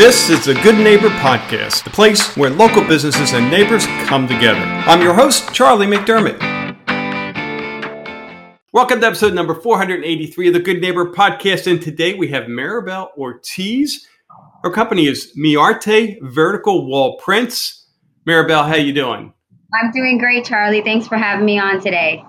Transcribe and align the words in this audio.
This 0.00 0.30
is 0.30 0.46
the 0.46 0.54
Good 0.54 0.78
Neighbor 0.78 1.10
Podcast, 1.10 1.84
the 1.84 1.90
place 1.90 2.34
where 2.34 2.48
local 2.48 2.82
businesses 2.82 3.34
and 3.34 3.50
neighbors 3.50 3.84
come 4.06 4.26
together. 4.26 4.58
I'm 4.58 5.02
your 5.02 5.12
host, 5.12 5.52
Charlie 5.52 5.86
McDermott. 5.86 6.40
Welcome 8.72 9.02
to 9.02 9.06
episode 9.06 9.34
number 9.34 9.54
483 9.54 10.48
of 10.48 10.54
the 10.54 10.60
Good 10.60 10.80
Neighbor 10.80 11.12
Podcast. 11.12 11.70
And 11.70 11.82
today 11.82 12.14
we 12.14 12.28
have 12.28 12.44
Maribel 12.44 13.10
Ortiz. 13.18 14.08
Her 14.62 14.70
company 14.70 15.06
is 15.06 15.34
Miarte 15.36 16.16
Vertical 16.22 16.88
Wall 16.88 17.18
Prints. 17.18 17.86
Maribel, 18.26 18.66
how 18.66 18.76
you 18.76 18.94
doing? 18.94 19.34
I'm 19.74 19.92
doing 19.92 20.16
great, 20.16 20.46
Charlie. 20.46 20.80
Thanks 20.80 21.08
for 21.08 21.18
having 21.18 21.44
me 21.44 21.58
on 21.58 21.78
today. 21.78 22.24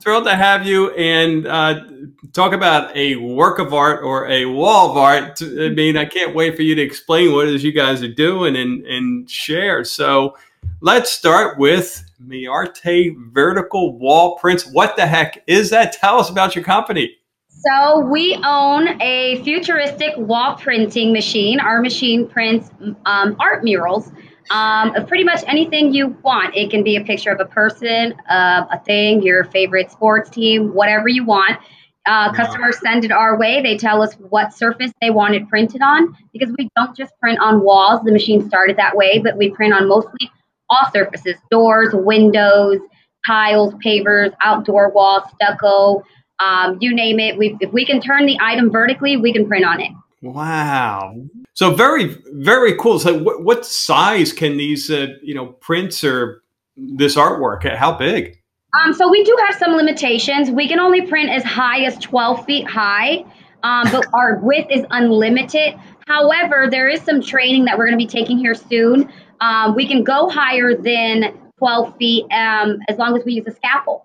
Thrilled 0.00 0.24
to 0.24 0.34
have 0.34 0.66
you 0.66 0.90
and 0.92 1.46
uh, 1.46 1.84
talk 2.32 2.54
about 2.54 2.96
a 2.96 3.16
work 3.16 3.58
of 3.58 3.74
art 3.74 4.02
or 4.02 4.26
a 4.28 4.46
wall 4.46 4.90
of 4.90 4.96
art. 4.96 5.42
I 5.42 5.68
mean, 5.68 5.98
I 5.98 6.06
can't 6.06 6.34
wait 6.34 6.56
for 6.56 6.62
you 6.62 6.74
to 6.74 6.80
explain 6.80 7.32
what 7.32 7.48
it 7.48 7.54
is 7.54 7.62
you 7.62 7.72
guys 7.72 8.02
are 8.02 8.08
doing 8.08 8.56
and, 8.56 8.82
and 8.86 9.28
share. 9.28 9.84
So 9.84 10.36
let's 10.80 11.10
start 11.10 11.58
with 11.58 12.02
Miarte 12.18 13.14
Vertical 13.30 13.98
Wall 13.98 14.38
Prints. 14.38 14.66
What 14.66 14.96
the 14.96 15.06
heck 15.06 15.42
is 15.46 15.68
that? 15.68 15.92
Tell 15.92 16.18
us 16.18 16.30
about 16.30 16.54
your 16.54 16.64
company. 16.64 17.16
So 17.48 18.00
we 18.00 18.40
own 18.42 18.98
a 19.02 19.42
futuristic 19.44 20.14
wall 20.16 20.56
printing 20.56 21.12
machine. 21.12 21.60
Our 21.60 21.82
machine 21.82 22.26
prints 22.26 22.70
um, 23.04 23.36
art 23.38 23.64
murals 23.64 24.12
um, 24.50 24.92
pretty 25.06 25.24
much 25.24 25.42
anything 25.46 25.94
you 25.94 26.08
want. 26.22 26.56
It 26.56 26.70
can 26.70 26.82
be 26.82 26.96
a 26.96 27.04
picture 27.04 27.30
of 27.30 27.40
a 27.40 27.44
person, 27.44 28.14
uh, 28.28 28.66
a 28.70 28.78
thing, 28.84 29.22
your 29.22 29.44
favorite 29.44 29.90
sports 29.90 30.28
team, 30.28 30.74
whatever 30.74 31.08
you 31.08 31.24
want. 31.24 31.58
Uh, 32.06 32.32
customers 32.32 32.78
send 32.80 33.04
it 33.04 33.12
our 33.12 33.38
way. 33.38 33.62
They 33.62 33.76
tell 33.76 34.02
us 34.02 34.14
what 34.14 34.52
surface 34.52 34.90
they 35.00 35.10
want 35.10 35.34
it 35.34 35.48
printed 35.48 35.82
on 35.82 36.16
because 36.32 36.52
we 36.58 36.68
don't 36.74 36.96
just 36.96 37.12
print 37.20 37.38
on 37.40 37.62
walls. 37.62 38.00
The 38.04 38.12
machine 38.12 38.46
started 38.48 38.76
that 38.76 38.96
way, 38.96 39.18
but 39.18 39.36
we 39.36 39.50
print 39.50 39.72
on 39.74 39.88
mostly 39.88 40.30
all 40.68 40.90
surfaces 40.92 41.36
doors, 41.50 41.90
windows, 41.92 42.78
tiles, 43.26 43.74
pavers, 43.84 44.32
outdoor 44.42 44.90
walls, 44.90 45.24
stucco, 45.34 46.02
um, 46.40 46.78
you 46.80 46.94
name 46.94 47.20
it. 47.20 47.36
We, 47.36 47.56
if 47.60 47.72
we 47.72 47.84
can 47.84 48.00
turn 48.00 48.26
the 48.26 48.38
item 48.40 48.70
vertically, 48.70 49.16
we 49.16 49.32
can 49.32 49.46
print 49.46 49.64
on 49.64 49.80
it. 49.80 49.92
Wow. 50.22 51.14
So 51.54 51.74
very, 51.74 52.16
very 52.32 52.76
cool. 52.76 52.98
So 52.98 53.18
what, 53.18 53.42
what 53.42 53.64
size 53.64 54.32
can 54.32 54.56
these, 54.58 54.90
uh, 54.90 55.08
you 55.22 55.34
know, 55.34 55.46
prints 55.46 56.04
or 56.04 56.42
this 56.76 57.16
artwork? 57.16 57.64
How 57.76 57.92
big? 57.92 58.40
Um, 58.78 58.92
so 58.92 59.08
we 59.08 59.24
do 59.24 59.36
have 59.46 59.56
some 59.56 59.72
limitations. 59.72 60.50
We 60.50 60.68
can 60.68 60.78
only 60.78 61.02
print 61.02 61.30
as 61.30 61.42
high 61.42 61.84
as 61.84 61.98
12 61.98 62.44
feet 62.44 62.68
high, 62.68 63.24
um, 63.62 63.90
but 63.90 64.06
our 64.14 64.38
width 64.42 64.70
is 64.70 64.84
unlimited. 64.90 65.74
However, 66.06 66.68
there 66.70 66.88
is 66.88 67.00
some 67.02 67.20
training 67.20 67.64
that 67.64 67.78
we're 67.78 67.86
going 67.86 67.98
to 67.98 68.04
be 68.04 68.10
taking 68.10 68.38
here 68.38 68.54
soon. 68.54 69.10
Um, 69.40 69.74
we 69.74 69.88
can 69.88 70.04
go 70.04 70.28
higher 70.28 70.74
than 70.74 71.38
12 71.58 71.96
feet 71.96 72.24
um, 72.32 72.78
as 72.88 72.98
long 72.98 73.16
as 73.16 73.24
we 73.24 73.34
use 73.34 73.46
a 73.46 73.52
scaffold. 73.52 74.02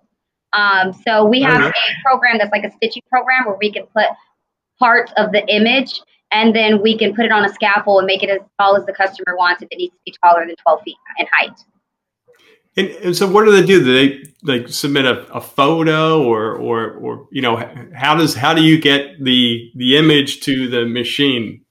Um, 0.53 0.93
so 0.93 1.25
we 1.25 1.41
have 1.41 1.61
okay. 1.61 1.69
a 1.69 2.07
program 2.09 2.37
that's 2.37 2.51
like 2.51 2.63
a 2.63 2.71
stitching 2.71 3.03
program 3.09 3.45
where 3.45 3.57
we 3.59 3.71
can 3.71 3.85
put 3.87 4.05
parts 4.79 5.11
of 5.17 5.31
the 5.31 5.45
image 5.47 6.01
and 6.31 6.55
then 6.55 6.81
we 6.81 6.97
can 6.97 7.15
put 7.15 7.25
it 7.25 7.31
on 7.31 7.45
a 7.45 7.49
scaffold 7.53 7.99
and 7.99 8.07
make 8.07 8.23
it 8.23 8.29
as 8.29 8.39
tall 8.59 8.75
as 8.75 8.85
the 8.85 8.93
customer 8.93 9.35
wants 9.37 9.61
if 9.61 9.69
it 9.71 9.77
needs 9.77 9.93
to 9.93 9.99
be 10.05 10.15
taller 10.23 10.45
than 10.45 10.55
12 10.55 10.81
feet 10.83 10.97
in 11.17 11.27
height. 11.31 11.57
And, 12.77 12.89
and 12.89 13.15
so 13.15 13.29
what 13.29 13.45
do 13.45 13.51
they 13.51 13.65
do? 13.65 13.83
Do 13.83 13.93
they 13.93 14.23
like 14.43 14.67
submit 14.67 15.05
a, 15.05 15.21
a 15.33 15.39
photo 15.39 16.21
or, 16.23 16.55
or, 16.55 16.91
or, 16.91 17.27
you 17.31 17.41
know, 17.41 17.55
how 17.93 18.15
does, 18.15 18.35
how 18.35 18.53
do 18.53 18.61
you 18.61 18.79
get 18.79 19.23
the, 19.23 19.71
the 19.75 19.97
image 19.97 20.41
to 20.41 20.67
the 20.67 20.85
machine? 20.85 21.61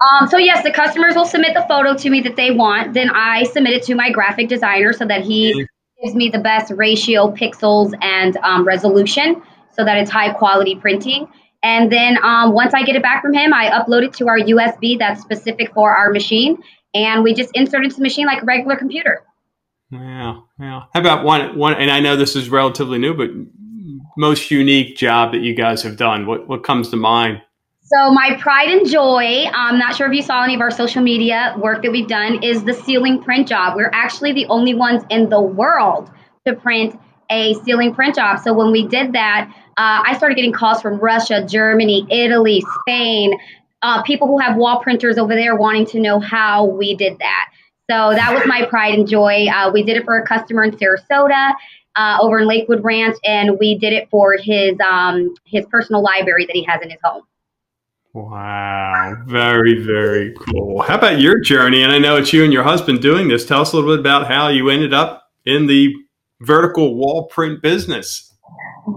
Um, 0.00 0.28
so 0.28 0.36
yes, 0.36 0.62
the 0.62 0.70
customers 0.70 1.16
will 1.16 1.24
submit 1.24 1.54
the 1.54 1.64
photo 1.66 1.96
to 1.96 2.10
me 2.10 2.20
that 2.20 2.36
they 2.36 2.52
want. 2.52 2.94
Then 2.94 3.10
I 3.10 3.44
submit 3.44 3.72
it 3.72 3.82
to 3.84 3.94
my 3.94 4.10
graphic 4.10 4.48
designer 4.48 4.92
so 4.92 5.04
that 5.06 5.22
he 5.22 5.66
gives 6.02 6.14
me 6.14 6.28
the 6.28 6.38
best 6.38 6.70
ratio, 6.76 7.32
pixels, 7.32 7.92
and 8.02 8.36
um, 8.38 8.64
resolution 8.64 9.42
so 9.72 9.84
that 9.84 9.96
it's 9.96 10.10
high 10.10 10.32
quality 10.32 10.76
printing. 10.76 11.26
And 11.62 11.90
then 11.90 12.18
um, 12.22 12.52
once 12.52 12.74
I 12.74 12.82
get 12.82 12.96
it 12.96 13.02
back 13.02 13.22
from 13.22 13.32
him, 13.32 13.52
I 13.52 13.70
upload 13.70 14.04
it 14.04 14.12
to 14.14 14.28
our 14.28 14.38
USB 14.38 14.98
that's 14.98 15.20
specific 15.20 15.72
for 15.72 15.94
our 15.94 16.10
machine, 16.10 16.58
and 16.94 17.22
we 17.24 17.34
just 17.34 17.50
insert 17.54 17.82
it 17.82 17.84
into 17.86 17.96
the 17.96 18.02
machine 18.02 18.26
like 18.26 18.42
a 18.42 18.46
regular 18.46 18.76
computer. 18.76 19.24
Wow, 19.90 20.44
wow. 20.58 20.88
How 20.92 21.00
about 21.00 21.24
one 21.24 21.56
one? 21.56 21.74
And 21.74 21.90
I 21.90 22.00
know 22.00 22.16
this 22.16 22.36
is 22.36 22.50
relatively 22.50 22.98
new, 22.98 23.14
but 23.14 23.30
most 24.16 24.50
unique 24.50 24.96
job 24.96 25.32
that 25.32 25.42
you 25.42 25.54
guys 25.54 25.82
have 25.82 25.96
done. 25.96 26.26
What 26.26 26.48
what 26.48 26.64
comes 26.64 26.90
to 26.90 26.96
mind? 26.96 27.42
So 27.82 28.10
my 28.10 28.36
pride 28.40 28.68
and 28.68 28.88
joy, 28.88 29.46
I'm 29.54 29.78
not 29.78 29.94
sure 29.94 30.08
if 30.08 30.12
you 30.12 30.22
saw 30.22 30.42
any 30.42 30.56
of 30.56 30.60
our 30.60 30.72
social 30.72 31.02
media 31.02 31.54
work 31.56 31.82
that 31.82 31.92
we've 31.92 32.08
done, 32.08 32.42
is 32.42 32.64
the 32.64 32.74
ceiling 32.74 33.22
print 33.22 33.46
job. 33.46 33.76
We're 33.76 33.92
actually 33.92 34.32
the 34.32 34.46
only 34.46 34.74
ones 34.74 35.04
in 35.08 35.28
the 35.28 35.40
world 35.40 36.10
to 36.46 36.54
print 36.54 36.98
a 37.30 37.54
ceiling 37.62 37.94
print 37.94 38.16
job. 38.16 38.40
So 38.40 38.52
when 38.52 38.72
we 38.72 38.88
did 38.88 39.12
that, 39.12 39.54
uh, 39.78 40.02
I 40.06 40.16
started 40.16 40.36
getting 40.36 40.52
calls 40.52 40.80
from 40.80 40.98
Russia, 40.98 41.44
Germany, 41.46 42.06
Italy, 42.10 42.64
Spain, 42.80 43.38
uh, 43.82 44.02
people 44.02 44.26
who 44.26 44.38
have 44.38 44.56
wall 44.56 44.80
printers 44.80 45.18
over 45.18 45.34
there 45.34 45.54
wanting 45.54 45.86
to 45.86 46.00
know 46.00 46.18
how 46.18 46.64
we 46.64 46.94
did 46.94 47.18
that. 47.18 47.50
So 47.90 48.14
that 48.14 48.34
was 48.34 48.44
my 48.46 48.64
pride 48.66 48.94
and 48.94 49.06
joy. 49.06 49.46
Uh, 49.46 49.70
we 49.72 49.82
did 49.82 49.96
it 49.96 50.04
for 50.04 50.18
a 50.18 50.26
customer 50.26 50.64
in 50.64 50.72
Sarasota, 50.72 51.52
uh, 51.94 52.18
over 52.20 52.40
in 52.40 52.48
Lakewood 52.48 52.82
Ranch, 52.82 53.16
and 53.24 53.58
we 53.58 53.78
did 53.78 53.92
it 53.92 54.08
for 54.10 54.36
his 54.36 54.76
um, 54.80 55.34
his 55.44 55.66
personal 55.66 56.02
library 56.02 56.46
that 56.46 56.56
he 56.56 56.64
has 56.64 56.80
in 56.82 56.90
his 56.90 57.00
home. 57.04 57.22
Wow, 58.12 59.22
very 59.26 59.84
very 59.84 60.34
cool. 60.34 60.82
How 60.82 60.96
about 60.96 61.20
your 61.20 61.38
journey? 61.38 61.82
And 61.82 61.92
I 61.92 61.98
know 61.98 62.16
it's 62.16 62.32
you 62.32 62.42
and 62.42 62.52
your 62.52 62.64
husband 62.64 63.02
doing 63.02 63.28
this. 63.28 63.44
Tell 63.44 63.60
us 63.60 63.72
a 63.72 63.76
little 63.76 63.92
bit 63.92 64.00
about 64.00 64.26
how 64.26 64.48
you 64.48 64.70
ended 64.70 64.94
up 64.94 65.30
in 65.44 65.66
the 65.66 65.94
vertical 66.40 66.96
wall 66.96 67.26
print 67.26 67.62
business. 67.62 68.32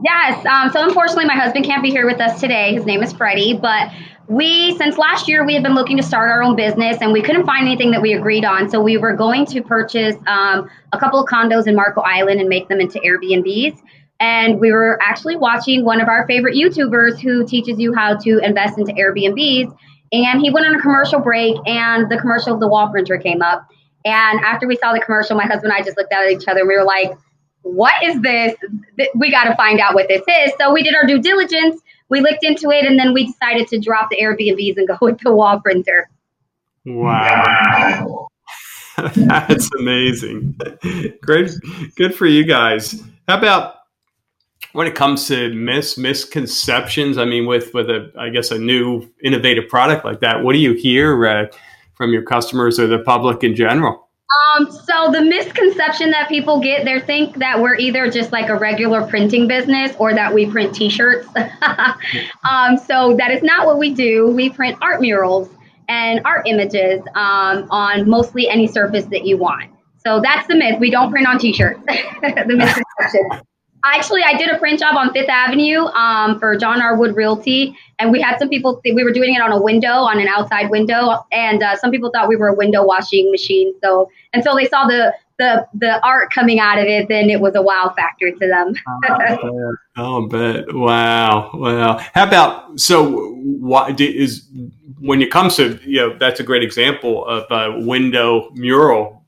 Yes. 0.04 0.46
Um, 0.46 0.72
so 0.72 0.84
unfortunately, 0.84 1.26
my 1.26 1.36
husband 1.36 1.66
can't 1.66 1.82
be 1.82 1.90
here 1.90 2.06
with 2.06 2.22
us 2.22 2.40
today. 2.40 2.74
His 2.74 2.86
name 2.86 3.02
is 3.02 3.12
Freddie. 3.12 3.54
But 3.54 3.92
we, 4.28 4.78
since 4.78 4.98
last 4.98 5.28
year, 5.28 5.44
we 5.44 5.56
have 5.56 5.64
been 5.64 5.74
looking 5.74 5.98
to 5.98 6.04
start 6.04 6.30
our 6.30 6.44
own 6.44 6.56
business 6.56 6.98
and 7.02 7.12
we 7.12 7.22
couldn't 7.22 7.46
find 7.46 7.68
anything 7.68 7.90
that 7.92 8.02
we 8.02 8.14
agreed 8.14 8.46
on. 8.46 8.70
So 8.70 8.80
we 8.80 8.98
were 8.98 9.14
going 9.14 9.48
to 9.48 9.64
purchase 9.64 10.16
um, 10.28 10.70
a 10.94 11.00
couple 11.00 11.20
of 11.20 11.28
condos 11.28 11.66
in 11.66 11.76
Marco 11.76 12.02
Island 12.02 12.40
and 12.40 12.48
make 12.48 12.68
them 12.68 12.80
into 12.80 13.00
Airbnbs. 13.00 13.80
And 14.20 14.60
we 14.60 14.72
were 14.72 15.00
actually 15.02 15.38
watching 15.38 15.84
one 15.84 16.02
of 16.02 16.08
our 16.08 16.28
favorite 16.28 16.56
YouTubers 16.56 17.20
who 17.20 17.46
teaches 17.46 17.80
you 17.80 17.94
how 17.96 18.16
to 18.18 18.40
invest 18.40 18.78
into 18.78 18.92
Airbnbs. 18.92 19.76
And 20.12 20.42
he 20.42 20.52
went 20.52 20.68
on 20.68 20.76
a 20.76 20.82
commercial 20.82 21.20
break 21.20 21.56
and 21.66 22.12
the 22.12 22.18
commercial 22.18 22.54
of 22.54 22.60
the 22.60 22.68
wall 22.68 22.90
printer 22.90 23.18
came 23.18 23.42
up. 23.42 23.68
And 24.06 24.40
after 24.42 24.68
we 24.68 24.76
saw 24.78 24.94
the 24.94 25.00
commercial, 25.00 25.36
my 25.36 25.46
husband 25.46 25.72
and 25.72 25.74
I 25.74 25.84
just 25.84 25.98
looked 25.98 26.14
at 26.14 26.30
each 26.30 26.48
other 26.48 26.60
and 26.60 26.68
we 26.68 26.78
were 26.78 26.84
like, 26.84 27.12
what 27.62 27.94
is 28.04 28.22
this? 28.22 28.56
We 29.16 29.32
got 29.32 29.46
to 29.46 29.56
find 29.56 29.80
out 29.80 29.94
what 29.94 30.08
this 30.08 30.22
is. 30.28 30.52
So 30.60 30.72
we 30.72 30.84
did 30.84 30.96
our 30.96 31.06
due 31.06 31.22
diligence. 31.22 31.82
We 32.10 32.22
looked 32.22 32.44
into 32.44 32.72
it, 32.72 32.86
and 32.86 32.98
then 32.98 33.14
we 33.14 33.28
decided 33.28 33.68
to 33.68 33.80
drop 33.80 34.10
the 34.10 34.18
Airbnbs 34.18 34.78
and 34.78 34.88
go 34.88 34.98
with 35.02 35.20
the 35.20 35.34
wall 35.34 35.60
printer. 35.60 36.10
Wow. 36.86 38.28
That's 39.16 39.70
amazing. 39.78 40.60
Great. 41.22 41.52
Good 41.96 42.16
for 42.16 42.26
you 42.26 42.44
guys. 42.44 43.02
How 43.28 43.38
about 43.38 43.76
when 44.74 44.88
it 44.88 44.96
comes 44.96 45.28
to 45.28 45.54
mis 45.54 45.98
misconceptions? 45.98 47.18
I 47.18 47.26
mean, 47.26 47.46
with 47.46 47.74
with 47.74 47.90
a 47.90 48.12
I 48.18 48.30
guess 48.30 48.52
a 48.52 48.58
new 48.58 49.08
innovative 49.24 49.70
product 49.70 50.04
like 50.04 50.20
that, 50.22 50.44
what 50.44 50.54
do 50.54 50.60
you 50.60 50.74
hear 50.74 51.26
uh, 51.28 51.46
from 51.96 52.12
your 52.12 52.24
customers 52.24 52.80
or 52.80 52.88
the 52.88 53.00
public 53.00 53.44
in 53.44 53.56
general? 53.56 54.09
Um, 54.60 54.72
so 54.72 55.12
the 55.12 55.22
misconception 55.22 56.12
that 56.12 56.28
people 56.28 56.60
get, 56.60 56.86
they 56.86 57.00
think 57.00 57.38
that 57.38 57.62
we're 57.62 57.76
either 57.76 58.10
just 58.10 58.32
like 58.32 58.50
a 58.50 58.56
regular 58.56 59.06
printing 59.08 59.48
business 59.48 59.96
or 60.00 60.14
that 60.14 60.34
we 60.34 60.50
print 60.50 60.74
T-shirts. 60.76 61.28
um, 62.50 62.78
so 62.78 63.16
that 63.18 63.32
is 63.32 63.42
not 63.44 63.66
what 63.66 63.78
we 63.78 63.94
do. 63.94 64.28
We 64.28 64.50
print 64.50 64.78
art 64.82 65.02
murals 65.02 65.50
and 65.88 66.22
art 66.26 66.48
images 66.48 67.02
um, 67.16 67.68
on 67.70 68.10
mostly 68.10 68.50
any 68.50 68.68
surface 68.68 69.06
that 69.06 69.26
you 69.26 69.38
want. 69.38 69.72
So 70.06 70.22
that's 70.22 70.48
the 70.48 70.56
myth. 70.56 70.80
We 70.80 70.92
don't 70.92 71.12
print 71.12 71.28
on 71.28 71.40
T-shirts. 71.40 71.80
the 72.22 72.56
misconception. 72.56 73.42
Actually, 73.86 74.24
I 74.24 74.34
did 74.34 74.50
a 74.50 74.58
print 74.58 74.80
job 74.80 74.96
on 74.96 75.14
Fifth 75.14 75.30
Avenue 75.30 75.86
um, 75.86 76.38
for 76.40 76.58
John 76.58 76.82
R. 76.82 76.98
Wood 76.98 77.16
Realty, 77.16 77.76
and 77.98 78.12
we 78.12 78.22
had 78.22 78.38
some 78.38 78.50
people. 78.50 78.82
Th- 78.82 78.94
we 78.94 79.04
were 79.04 79.12
doing 79.12 79.36
it 79.36 79.42
on 79.42 79.52
a 79.52 79.62
window, 79.62 79.88
on 79.88 80.20
an 80.20 80.28
outside 80.28 80.70
window, 80.70 81.26
and 81.32 81.64
uh, 81.64 81.76
some 81.78 81.90
people 81.92 82.12
thought 82.14 82.28
we 82.28 82.36
were 82.36 82.50
a 82.50 82.56
window 82.56 82.84
washing 82.84 83.32
machine. 83.32 83.74
So 83.82 84.10
until 84.34 84.56
they 84.56 84.66
saw 84.66 84.86
the 84.86 85.14
the 85.38 85.66
the 85.74 86.06
art 86.06 86.32
coming 86.34 86.60
out 86.60 86.78
of 86.78 86.86
it, 86.86 87.08
then 87.08 87.30
it 87.30 87.40
was 87.40 87.56
a 87.56 87.62
wow 87.62 87.94
factor 87.96 88.32
to 88.32 88.48
them. 88.48 88.74
oh, 89.98 90.28
bet! 90.28 90.74
Wow, 90.74 91.52
wow. 91.54 91.98
How 92.14 92.28
about 92.28 92.80
so? 92.80 93.34
What 93.42 94.00
is 94.00 94.46
when 95.00 95.22
it 95.22 95.32
comes 95.32 95.56
to 95.56 95.80
you 95.86 95.98
know 95.98 96.18
that's 96.18 96.42
a 96.42 96.44
great 96.44 96.64
example 96.64 97.26
of 97.26 97.46
a 97.50 97.80
window 97.86 98.50
mural. 98.54 99.24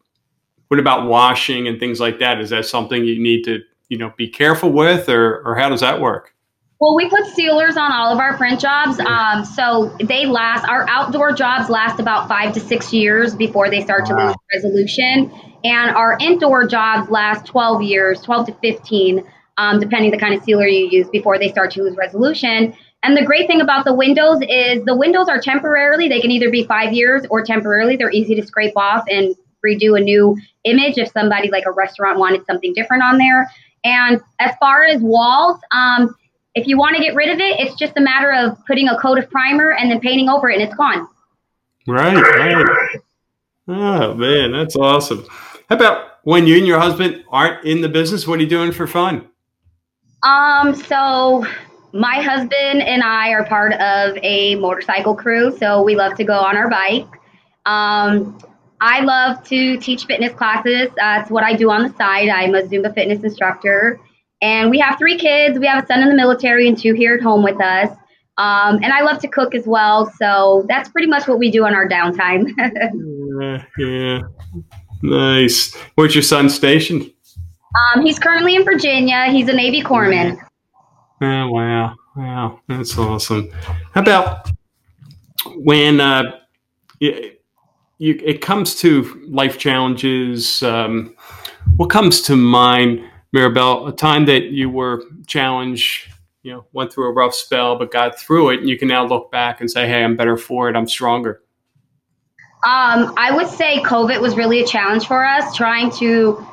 What 0.67 0.79
about 0.79 1.07
washing 1.07 1.67
and 1.67 1.79
things 1.79 1.99
like 1.99 2.19
that? 2.19 2.39
Is 2.39 2.49
that 2.51 2.65
something 2.65 3.03
you 3.03 3.21
need 3.21 3.43
to 3.43 3.61
you 3.91 3.97
know 3.97 4.13
be 4.17 4.29
careful 4.29 4.71
with, 4.71 5.09
or 5.09 5.43
or 5.45 5.55
how 5.55 5.69
does 5.69 5.81
that 5.81 5.99
work? 5.99 6.33
Well, 6.79 6.95
we 6.95 7.07
put 7.09 7.27
sealers 7.27 7.77
on 7.77 7.91
all 7.91 8.11
of 8.11 8.17
our 8.17 8.35
print 8.37 8.59
jobs. 8.59 8.99
Um, 9.01 9.45
so 9.45 9.95
they 9.99 10.25
last, 10.25 10.67
our 10.67 10.89
outdoor 10.89 11.31
jobs 11.31 11.69
last 11.69 11.99
about 11.99 12.27
five 12.27 12.55
to 12.55 12.59
six 12.59 12.91
years 12.91 13.35
before 13.35 13.69
they 13.69 13.83
start 13.83 14.09
wow. 14.09 14.17
to 14.17 14.25
lose 14.25 14.35
resolution. 14.51 15.31
And 15.63 15.95
our 15.95 16.17
indoor 16.19 16.65
jobs 16.65 17.07
last 17.11 17.45
12 17.45 17.83
years, 17.83 18.21
12 18.23 18.47
to 18.47 18.53
15, 18.63 19.23
um, 19.57 19.79
depending 19.79 20.09
the 20.09 20.17
kind 20.17 20.33
of 20.33 20.41
sealer 20.43 20.65
you 20.65 20.87
use 20.89 21.07
before 21.09 21.37
they 21.37 21.51
start 21.51 21.69
to 21.73 21.83
lose 21.83 21.95
resolution. 21.97 22.75
And 23.03 23.15
the 23.15 23.25
great 23.25 23.45
thing 23.45 23.61
about 23.61 23.85
the 23.85 23.93
windows 23.93 24.39
is 24.41 24.83
the 24.85 24.95
windows 24.95 25.29
are 25.29 25.39
temporarily, 25.39 26.07
they 26.09 26.19
can 26.19 26.31
either 26.31 26.49
be 26.49 26.63
five 26.63 26.93
years 26.93 27.27
or 27.29 27.43
temporarily. 27.43 27.95
They're 27.95 28.09
easy 28.09 28.33
to 28.33 28.43
scrape 28.43 28.75
off 28.75 29.03
and 29.07 29.35
redo 29.63 29.95
a 29.95 30.01
new 30.01 30.35
image 30.63 30.97
if 30.97 31.11
somebody 31.11 31.51
like 31.51 31.65
a 31.67 31.71
restaurant 31.71 32.17
wanted 32.17 32.43
something 32.47 32.73
different 32.73 33.03
on 33.03 33.19
there. 33.19 33.51
And 33.83 34.21
as 34.39 34.55
far 34.59 34.85
as 34.85 35.01
walls, 35.01 35.59
um, 35.71 36.15
if 36.55 36.67
you 36.67 36.77
want 36.77 36.95
to 36.95 37.01
get 37.01 37.15
rid 37.15 37.29
of 37.29 37.39
it, 37.39 37.59
it's 37.59 37.75
just 37.75 37.93
a 37.97 38.01
matter 38.01 38.31
of 38.31 38.57
putting 38.65 38.87
a 38.89 38.97
coat 38.99 39.17
of 39.17 39.29
primer 39.29 39.71
and 39.71 39.89
then 39.89 39.99
painting 39.99 40.29
over 40.29 40.49
it 40.49 40.55
and 40.55 40.63
it's 40.63 40.75
gone. 40.75 41.07
Right, 41.87 42.15
right. 42.15 43.01
Oh 43.67 44.13
man, 44.13 44.51
that's 44.51 44.75
awesome. 44.75 45.25
How 45.69 45.75
about 45.75 46.19
when 46.23 46.45
you 46.45 46.57
and 46.57 46.67
your 46.67 46.79
husband 46.79 47.23
aren't 47.29 47.65
in 47.65 47.81
the 47.81 47.89
business? 47.89 48.27
What 48.27 48.39
are 48.39 48.43
you 48.43 48.49
doing 48.49 48.71
for 48.71 48.85
fun? 48.85 49.27
Um, 50.23 50.75
so 50.75 51.45
my 51.93 52.21
husband 52.21 52.81
and 52.81 53.01
I 53.01 53.29
are 53.29 53.45
part 53.45 53.73
of 53.73 54.17
a 54.21 54.55
motorcycle 54.55 55.15
crew, 55.15 55.57
so 55.57 55.81
we 55.81 55.95
love 55.95 56.15
to 56.15 56.23
go 56.23 56.33
on 56.33 56.55
our 56.57 56.69
bike. 56.69 57.07
Um, 57.65 58.37
I 58.81 59.01
love 59.01 59.43
to 59.45 59.77
teach 59.77 60.05
fitness 60.05 60.33
classes. 60.33 60.89
That's 60.97 61.29
what 61.29 61.43
I 61.43 61.55
do 61.55 61.69
on 61.69 61.83
the 61.83 61.93
side. 61.95 62.29
I'm 62.29 62.55
a 62.55 62.63
Zumba 62.63 62.93
fitness 62.93 63.23
instructor. 63.23 63.99
And 64.41 64.71
we 64.71 64.79
have 64.79 64.97
three 64.97 65.17
kids. 65.19 65.59
We 65.59 65.67
have 65.67 65.83
a 65.83 65.87
son 65.87 66.01
in 66.01 66.09
the 66.09 66.15
military 66.15 66.67
and 66.67 66.75
two 66.75 66.93
here 66.93 67.13
at 67.13 67.21
home 67.21 67.43
with 67.43 67.61
us. 67.61 67.95
Um, 68.39 68.77
and 68.81 68.91
I 68.91 69.01
love 69.01 69.19
to 69.19 69.27
cook 69.27 69.53
as 69.53 69.67
well. 69.67 70.11
So 70.17 70.65
that's 70.67 70.89
pretty 70.89 71.07
much 71.07 71.27
what 71.27 71.37
we 71.37 71.51
do 71.51 71.63
on 71.63 71.75
our 71.75 71.87
downtime. 71.87 72.47
yeah, 73.39 73.63
yeah. 73.77 74.21
Nice. 75.03 75.75
Where's 75.93 76.15
your 76.15 76.23
son 76.23 76.49
stationed? 76.49 77.11
Um, 77.93 78.03
he's 78.03 78.17
currently 78.17 78.55
in 78.55 78.63
Virginia. 78.63 79.25
He's 79.25 79.47
a 79.47 79.53
Navy 79.53 79.83
corpsman. 79.83 80.37
Oh, 81.21 81.49
wow. 81.51 81.95
Wow. 82.15 82.61
That's 82.67 82.97
awesome. 82.97 83.51
How 83.93 84.01
about 84.01 84.49
when 85.55 86.01
uh, 86.01 86.31
you, 88.01 88.19
it 88.25 88.41
comes 88.41 88.73
to 88.77 89.23
life 89.27 89.59
challenges? 89.59 90.63
Um, 90.63 91.15
what 91.75 91.91
comes 91.91 92.19
to 92.23 92.35
mind 92.35 93.03
Maribel, 93.35 93.87
a 93.87 93.91
time 93.91 94.25
that 94.25 94.45
you 94.45 94.71
were 94.71 95.03
challenged, 95.27 96.11
you 96.41 96.51
know, 96.51 96.65
went 96.73 96.91
through 96.91 97.07
a 97.07 97.13
rough 97.13 97.35
spell, 97.35 97.77
but 97.77 97.91
got 97.91 98.17
through 98.17 98.49
it, 98.49 98.59
and 98.61 98.67
you 98.67 98.75
can 98.75 98.87
now 98.87 99.05
look 99.05 99.31
back 99.31 99.61
and 99.61 99.69
say, 99.69 99.87
hey, 99.87 100.03
I'm 100.03 100.15
better 100.15 100.35
for 100.35 100.67
it. 100.67 100.75
I'm 100.75 100.87
stronger. 100.87 101.43
Um, 102.65 103.13
I 103.17 103.29
would 103.31 103.47
say 103.47 103.81
COVID 103.83 104.19
was 104.19 104.35
really 104.35 104.61
a 104.61 104.65
challenge 104.65 105.05
for 105.05 105.23
us. 105.23 105.55
Trying 105.55 105.91
to 105.99 106.43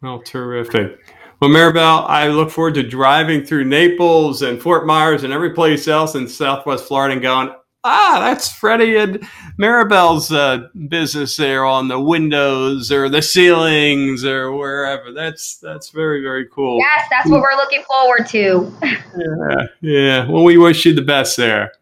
Well, 0.02 0.20
terrific. 0.20 0.98
Well, 1.40 1.50
Maribel, 1.50 2.08
I 2.08 2.28
look 2.28 2.50
forward 2.50 2.74
to 2.74 2.82
driving 2.82 3.44
through 3.44 3.64
Naples 3.64 4.42
and 4.42 4.60
Fort 4.60 4.86
Myers 4.86 5.22
and 5.22 5.32
every 5.32 5.52
place 5.52 5.86
else 5.86 6.14
in 6.14 6.28
Southwest 6.28 6.86
Florida 6.86 7.12
and 7.12 7.22
going, 7.22 7.50
ah, 7.84 8.18
that's 8.20 8.52
Freddie 8.52 8.96
and 8.96 9.28
Maribel's 9.58 10.32
uh, 10.32 10.68
business 10.88 11.36
there 11.36 11.64
on 11.64 11.88
the 11.88 12.00
windows 12.00 12.90
or 12.90 13.08
the 13.08 13.22
ceilings 13.22 14.24
or 14.24 14.52
wherever. 14.52 15.12
That's 15.12 15.58
that's 15.58 15.90
very 15.90 16.22
very 16.22 16.46
cool. 16.48 16.78
Yes, 16.78 17.06
that's 17.10 17.30
what 17.30 17.40
we're 17.40 17.56
looking 17.56 17.82
forward 17.82 18.26
to. 18.28 18.72
yeah, 18.82 19.66
yeah. 19.80 20.28
Well, 20.28 20.44
we 20.44 20.58
wish 20.58 20.84
you 20.84 20.94
the 20.94 21.02
best 21.02 21.36
there. 21.36 21.72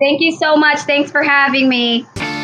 Thank 0.00 0.20
you 0.20 0.32
so 0.32 0.56
much. 0.56 0.80
Thanks 0.80 1.10
for 1.10 1.22
having 1.22 1.68
me. 1.68 2.06